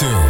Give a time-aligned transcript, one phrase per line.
[0.00, 0.29] to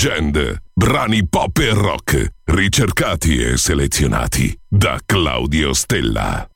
[0.00, 0.60] Legend.
[0.72, 6.48] Brani pop e rock, ricercati e selezionati da Claudio Stella.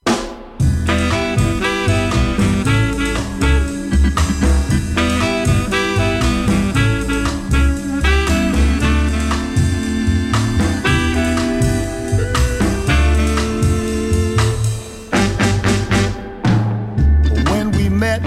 [17.51, 18.23] When we met,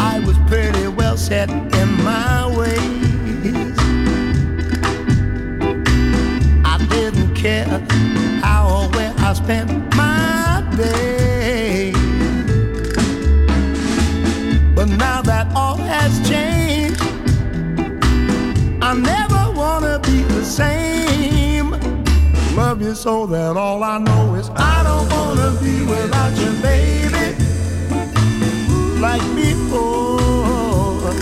[0.00, 1.55] I was pretty well set
[9.36, 11.92] spent my day.
[14.74, 17.02] But now that all has changed,
[18.82, 21.70] I never wanna be the same.
[22.56, 26.96] Love you so that all I know is I don't wanna be without you, baby
[29.00, 31.12] like before.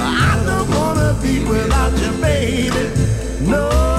[0.00, 2.84] I don't wanna be without you, baby,
[3.52, 3.97] no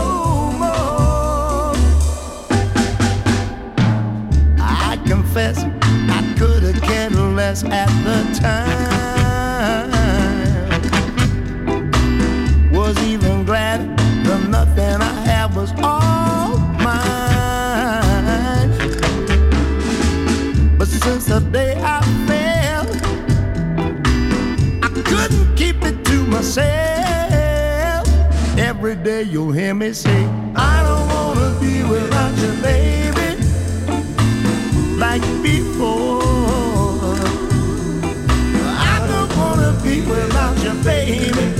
[5.39, 5.63] confess
[6.09, 9.91] I could have cared less at the time.
[12.71, 13.79] Was even glad
[14.25, 17.09] the nothing I had was all mine.
[20.77, 22.87] But since the day I fell,
[24.83, 28.07] I couldn't keep it to myself.
[28.57, 30.25] Every day you'll hear me say,
[30.55, 32.88] I don't wanna be without you, baby,
[35.09, 36.21] like before.
[38.91, 41.58] I don't wanna be without you, baby,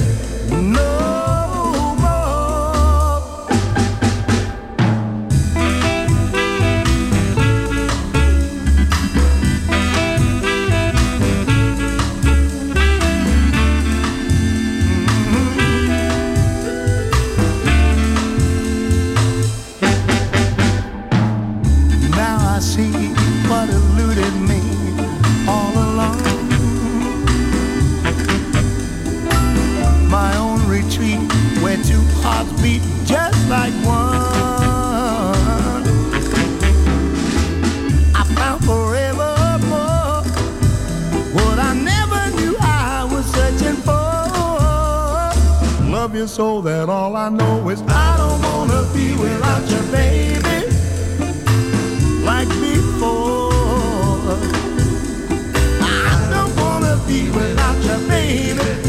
[46.20, 50.40] you so that all I know is I don't wanna be without you, baby
[52.26, 53.52] like before.
[55.82, 58.89] I don't wanna be without you, baby,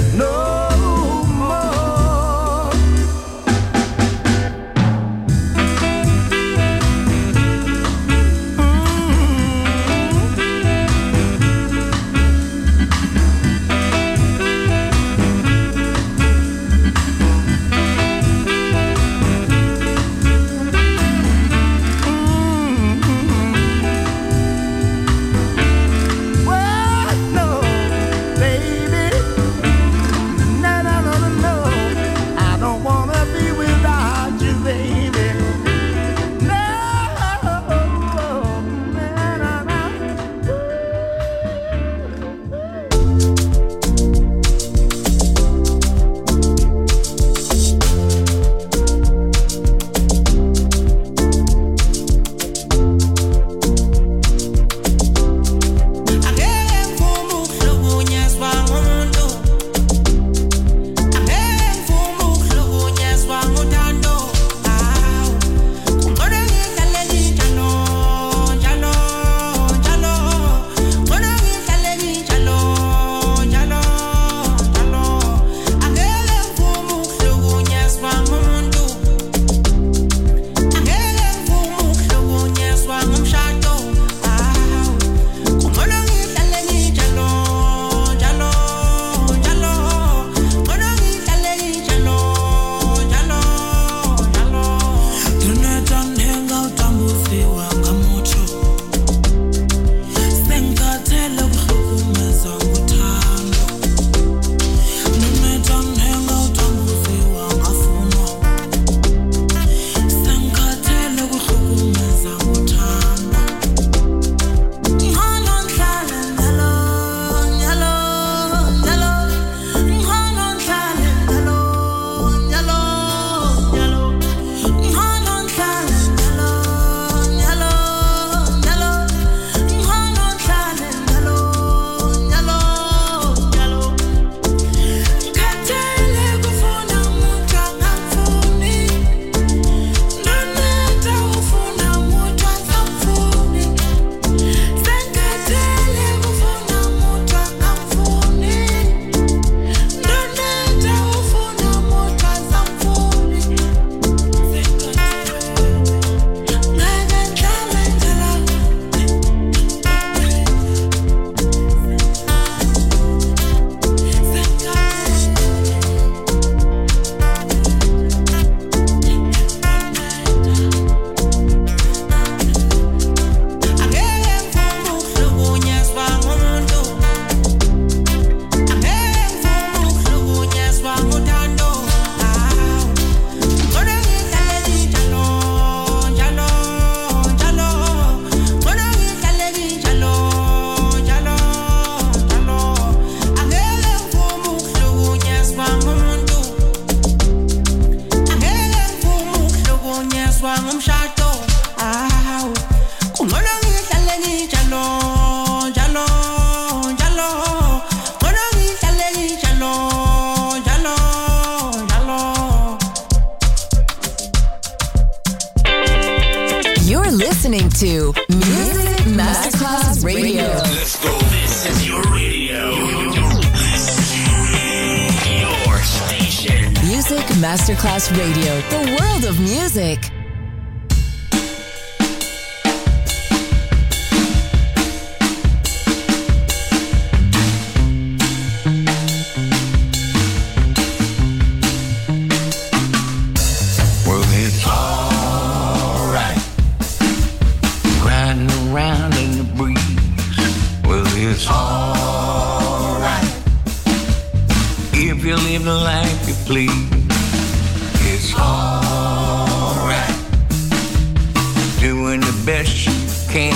[263.30, 263.54] king.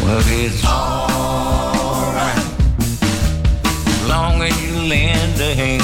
[0.00, 2.42] Well, it's alright,
[4.08, 5.82] long as you lend a hand.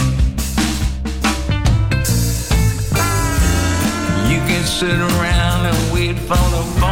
[4.31, 6.88] You can sit around and wait for the.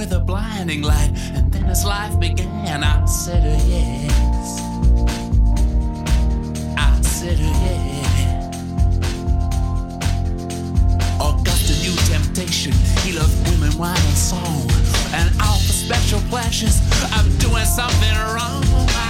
[0.00, 1.12] with a blinding light.
[1.34, 4.60] And then as life began, I said, a yes.
[6.78, 8.48] I said, oh, a yeah.
[11.20, 12.72] Augusta new temptation.
[13.04, 14.70] He loved women, wine, and song.
[15.12, 16.80] And all the special pleasures,
[17.12, 19.09] I'm doing something wrong.